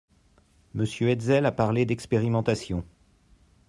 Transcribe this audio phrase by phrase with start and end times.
[0.73, 2.83] Monsieur Hetzel a parlé d’expérimentation.